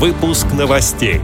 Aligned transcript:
Выпуск 0.00 0.46
новостей. 0.56 1.20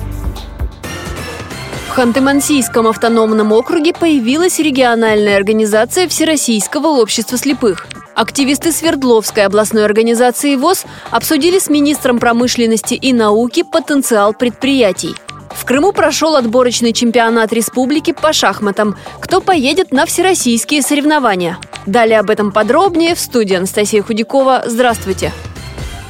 В 1.88 1.98
Ханты-Мансийском 1.98 2.86
автономном 2.86 3.52
округе 3.52 3.94
появилась 3.94 4.58
региональная 4.58 5.38
организация 5.38 6.06
Всероссийского 6.06 6.88
общества 6.88 7.38
слепых. 7.38 7.86
Активисты 8.14 8.72
Свердловской 8.72 9.46
областной 9.46 9.86
организации 9.86 10.56
ВОЗ 10.56 10.84
обсудили 11.10 11.58
с 11.58 11.70
министром 11.70 12.18
промышленности 12.18 12.92
и 12.92 13.14
науки 13.14 13.62
потенциал 13.62 14.34
предприятий. 14.34 15.14
В 15.54 15.64
Крыму 15.64 15.92
прошел 15.92 16.36
отборочный 16.36 16.92
чемпионат 16.92 17.54
республики 17.54 18.12
по 18.12 18.34
шахматам. 18.34 18.94
Кто 19.20 19.40
поедет 19.40 19.90
на 19.90 20.04
всероссийские 20.04 20.82
соревнования? 20.82 21.56
Далее 21.86 22.20
об 22.20 22.28
этом 22.28 22.52
подробнее 22.52 23.14
в 23.14 23.20
студии 23.20 23.56
Анастасия 23.56 24.02
Худякова. 24.02 24.64
Здравствуйте! 24.66 25.32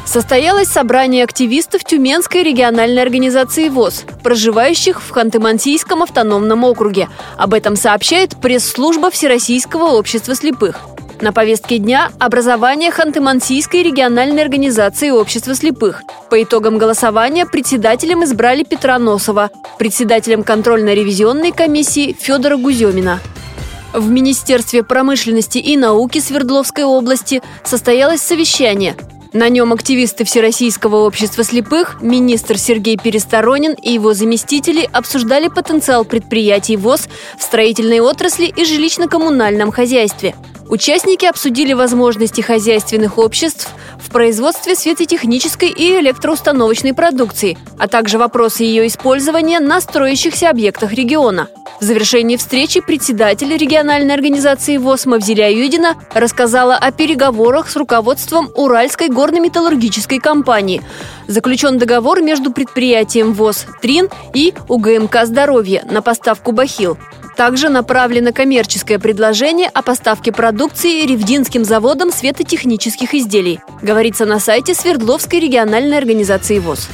Состоялось 0.06 0.68
собрание 0.68 1.24
активистов 1.24 1.82
Тюменской 1.84 2.44
региональной 2.44 3.02
организации 3.02 3.68
ВОЗ, 3.68 4.04
проживающих 4.22 5.02
в 5.02 5.12
Ханты-Мансийском 5.12 6.02
автономном 6.02 6.62
округе. 6.64 7.08
Об 7.36 7.52
этом 7.52 7.74
сообщает 7.74 8.36
пресс-служба 8.40 9.10
Всероссийского 9.10 9.90
общества 9.98 10.36
слепых. 10.36 10.78
На 11.20 11.32
повестке 11.32 11.78
дня– 11.78 12.10
образование 12.20 12.90
Ханты-Мансийской 12.90 13.82
региональной 13.82 14.42
организации 14.42 15.10
общества 15.10 15.54
слепых. 15.54 16.02
По 16.30 16.40
итогам 16.40 16.78
голосования 16.78 17.44
председателем 17.44 18.22
избрали 18.22 18.62
Петра 18.62 18.98
Носова, 18.98 19.50
председателем 19.76 20.44
контрольно-ревизионной 20.44 21.50
комиссии 21.50 22.16
Федора 22.18 22.56
Гуземина. 22.56 23.20
В 23.92 24.08
Министерстве 24.08 24.84
промышленности 24.84 25.58
и 25.58 25.76
науки 25.76 26.20
Свердловской 26.20 26.84
области 26.84 27.42
состоялось 27.64 28.20
совещание– 28.20 28.94
на 29.36 29.50
нем 29.50 29.74
активисты 29.74 30.24
Всероссийского 30.24 31.04
общества 31.04 31.44
слепых, 31.44 32.00
министр 32.00 32.56
Сергей 32.56 32.96
Пересторонин 32.96 33.74
и 33.74 33.92
его 33.92 34.14
заместители 34.14 34.88
обсуждали 34.90 35.48
потенциал 35.48 36.06
предприятий 36.06 36.78
ВОЗ 36.78 37.08
в 37.38 37.42
строительной 37.42 38.00
отрасли 38.00 38.46
и 38.46 38.64
жилищно-коммунальном 38.64 39.72
хозяйстве. 39.72 40.34
Участники 40.68 41.24
обсудили 41.24 41.72
возможности 41.72 42.40
хозяйственных 42.40 43.18
обществ 43.18 43.68
в 43.98 44.10
производстве 44.10 44.74
светотехнической 44.74 45.68
и 45.68 45.98
электроустановочной 46.00 46.92
продукции, 46.92 47.56
а 47.78 47.86
также 47.86 48.18
вопросы 48.18 48.64
ее 48.64 48.86
использования 48.86 49.60
на 49.60 49.80
строящихся 49.80 50.50
объектах 50.50 50.92
региона– 50.92 51.48
в 51.80 51.84
завершении 51.84 52.36
встречи 52.36 52.80
председатель 52.80 53.54
региональной 53.54 54.14
организации 54.14 54.78
ВОЗ 54.78 55.04
Мавзеля 55.06 55.52
Юдина 55.52 55.96
рассказала 56.14 56.74
о 56.74 56.90
переговорах 56.90 57.68
с 57.68 57.76
руководством 57.76 58.50
Уральской 58.54 59.08
горно-металлургической 59.08 60.18
компании. 60.18 60.80
Заключен 61.26 61.76
договор 61.76 62.22
между 62.22 62.50
предприятием 62.50 63.34
ВОЗ 63.34 63.66
«Трин» 63.82 64.08
и 64.32 64.54
УГМК 64.68 65.26
«Здоровье» 65.26 65.84
на 65.90 66.00
поставку 66.00 66.52
бахил. 66.52 66.96
Также 67.36 67.68
направлено 67.68 68.32
коммерческое 68.32 68.98
предложение 68.98 69.68
о 69.68 69.82
поставке 69.82 70.32
продукции 70.32 71.04
Ревдинским 71.06 71.64
заводом 71.64 72.10
светотехнических 72.10 73.14
изделий, 73.14 73.60
говорится 73.82 74.24
на 74.24 74.40
сайте 74.40 74.74
Свердловской 74.74 75.40
региональной 75.40 75.98
организации 75.98 76.58
ВОЗ. 76.58 76.88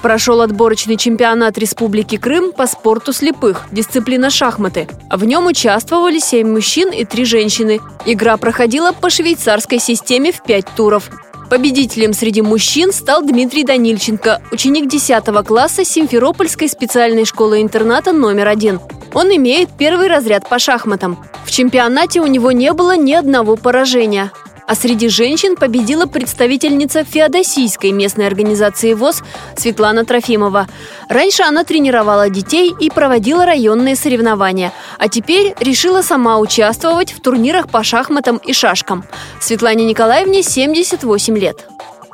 Прошел 0.00 0.40
отборочный 0.40 0.96
чемпионат 0.96 1.58
Республики 1.58 2.16
Крым 2.16 2.52
по 2.52 2.66
спорту 2.66 3.12
слепых, 3.12 3.66
дисциплина 3.72 4.30
шахматы. 4.30 4.88
В 5.10 5.24
нем 5.24 5.46
участвовали 5.46 6.20
семь 6.20 6.52
мужчин 6.52 6.90
и 6.90 7.04
три 7.04 7.24
женщины. 7.24 7.80
Игра 8.06 8.36
проходила 8.36 8.92
по 8.92 9.10
швейцарской 9.10 9.78
системе 9.80 10.32
в 10.32 10.42
пять 10.42 10.66
туров. 10.74 11.10
Победителем 11.50 12.12
среди 12.12 12.42
мужчин 12.42 12.92
стал 12.92 13.22
Дмитрий 13.22 13.64
Данильченко, 13.64 14.40
ученик 14.52 14.88
10 14.88 15.24
класса 15.44 15.84
Симферопольской 15.84 16.68
специальной 16.68 17.24
школы-интерната 17.24 18.12
номер 18.12 18.46
один. 18.46 18.80
Он 19.14 19.34
имеет 19.36 19.70
первый 19.76 20.08
разряд 20.08 20.48
по 20.48 20.58
шахматам. 20.58 21.24
В 21.44 21.50
чемпионате 21.50 22.20
у 22.20 22.26
него 22.26 22.52
не 22.52 22.72
было 22.72 22.96
ни 22.96 23.12
одного 23.12 23.56
поражения 23.56 24.30
а 24.70 24.76
среди 24.76 25.08
женщин 25.08 25.56
победила 25.56 26.06
представительница 26.06 27.02
Феодосийской 27.02 27.90
местной 27.90 28.28
организации 28.28 28.94
ВОЗ 28.94 29.24
Светлана 29.56 30.04
Трофимова. 30.04 30.68
Раньше 31.08 31.42
она 31.42 31.64
тренировала 31.64 32.30
детей 32.30 32.72
и 32.78 32.88
проводила 32.88 33.44
районные 33.44 33.96
соревнования, 33.96 34.72
а 34.96 35.08
теперь 35.08 35.54
решила 35.58 36.02
сама 36.02 36.38
участвовать 36.38 37.10
в 37.10 37.20
турнирах 37.20 37.68
по 37.68 37.82
шахматам 37.82 38.36
и 38.36 38.52
шашкам. 38.52 39.02
Светлане 39.40 39.84
Николаевне 39.84 40.44
78 40.44 41.36
лет. 41.36 41.66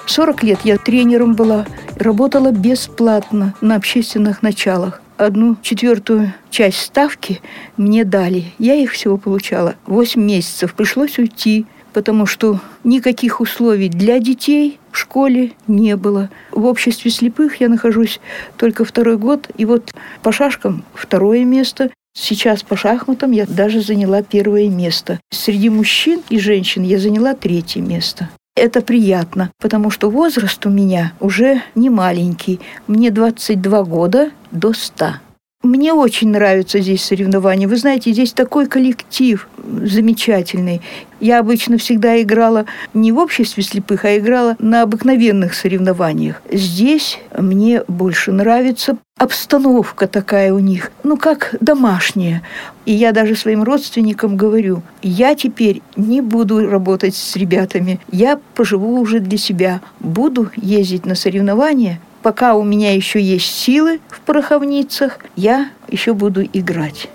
40 0.07 0.43
лет 0.43 0.61
я 0.65 0.79
тренером 0.79 1.35
была, 1.35 1.67
работала 1.97 2.53
бесплатно 2.53 3.55
на 3.61 3.75
общественных 3.75 4.41
началах 4.41 5.03
одну 5.17 5.57
четвертую 5.63 6.33
часть 6.51 6.81
ставки 6.81 7.41
мне 7.77 8.05
дали. 8.05 8.45
Я 8.59 8.75
их 8.75 8.93
всего 8.93 9.17
получала 9.17 9.77
8 9.87 10.21
месяцев. 10.21 10.75
Пришлось 10.75 11.19
уйти 11.19 11.67
потому 11.97 12.27
что 12.27 12.61
никаких 12.85 13.41
условий 13.41 13.89
для 13.89 14.19
детей 14.19 14.79
в 14.93 14.99
школе 14.99 15.53
не 15.67 15.97
было. 15.97 16.29
В 16.51 16.67
обществе 16.67 17.11
слепых 17.11 17.63
я 17.63 17.71
нахожусь 17.71 18.21
только 18.59 18.85
второй 18.85 19.17
год, 19.17 19.49
и 19.57 19.65
вот 19.65 19.95
по 20.21 20.31
шашкам 20.31 20.85
второе 20.93 21.47
место. 21.47 21.89
Сейчас 22.15 22.63
по 22.63 22.77
шахматам 22.77 23.31
я 23.33 23.47
даже 23.47 23.81
заняла 23.81 24.23
первое 24.23 24.69
место. 24.69 25.21
Среди 25.31 25.71
мужчин 25.71 26.21
и 26.29 26.39
женщин 26.39 26.83
я 26.83 26.99
заняла 26.99 27.33
третье 27.33 27.81
место. 27.81 28.29
Это 28.57 28.81
приятно, 28.81 29.51
потому 29.61 29.91
что 29.91 30.09
возраст 30.09 30.65
у 30.65 30.71
меня 30.71 31.13
уже 31.21 31.61
не 31.75 31.91
маленький. 31.91 32.59
Мне 32.87 33.11
22 33.11 33.85
года 33.85 34.31
до 34.51 34.73
100. 34.73 35.26
Мне 35.67 35.93
очень 35.93 36.29
нравятся 36.29 36.79
здесь 36.79 37.05
соревнования. 37.05 37.67
Вы 37.67 37.77
знаете, 37.77 38.13
здесь 38.13 38.33
такой 38.33 38.67
коллектив 38.69 39.49
замечательный. 39.83 40.81
Я 41.19 41.41
обычно 41.41 41.77
всегда 41.77 42.23
играла 42.23 42.67
не 42.95 43.11
в 43.11 43.19
обществе 43.19 43.65
слепых, 43.65 44.05
а 44.05 44.17
играла 44.17 44.55
на 44.61 44.83
обыкновенных 44.83 45.55
соревнованиях. 45.55 46.41
Здесь 46.53 47.19
мне 47.37 47.83
больше 47.89 48.31
нравится 48.31 48.97
обстановка 49.19 50.07
такая 50.07 50.53
у 50.53 50.61
них, 50.61 50.93
ну 51.03 51.17
как 51.17 51.57
домашняя. 51.61 52.43
И 52.85 52.93
я 52.93 53.11
даже 53.11 53.35
своим 53.35 53.65
родственникам 53.65 54.37
говорю, 54.37 54.83
я 55.03 55.35
теперь 55.35 55.83
не 55.97 56.21
буду 56.21 56.71
работать 56.71 57.17
с 57.17 57.35
ребятами, 57.35 57.99
я 58.13 58.39
поживу 58.55 59.01
уже 59.01 59.19
для 59.19 59.39
себя, 59.39 59.81
буду 59.99 60.51
ездить 60.55 61.07
на 61.07 61.17
соревнования 61.17 61.99
пока 62.27 62.57
у 62.57 62.65
меня 62.65 62.93
еще 62.93 63.21
есть 63.21 63.55
силы 63.55 64.01
в 64.09 64.19
пороховницах, 64.23 65.21
я 65.37 65.71
еще 65.87 66.13
буду 66.13 66.43
играть. 66.43 67.07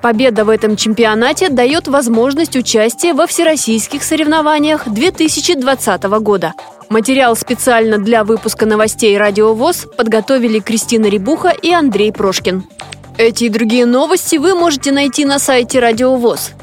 Победа 0.00 0.46
в 0.46 0.48
этом 0.48 0.74
чемпионате 0.74 1.50
дает 1.50 1.86
возможность 1.86 2.56
участия 2.56 3.12
во 3.12 3.26
всероссийских 3.26 4.02
соревнованиях 4.02 4.88
2020 4.88 6.02
года. 6.22 6.54
Материал 6.88 7.36
специально 7.36 7.98
для 7.98 8.24
выпуска 8.24 8.64
новостей 8.64 9.18
«Радио 9.18 9.52
ВОЗ» 9.52 9.86
подготовили 9.98 10.60
Кристина 10.60 11.08
Рябуха 11.08 11.50
и 11.50 11.70
Андрей 11.70 12.10
Прошкин. 12.10 12.64
Эти 13.18 13.44
и 13.44 13.48
другие 13.50 13.84
новости 13.84 14.36
вы 14.36 14.54
можете 14.54 14.92
найти 14.92 15.26
на 15.26 15.38
сайте 15.38 15.78
Радио 15.78 16.16
ВОЗ. 16.16 16.52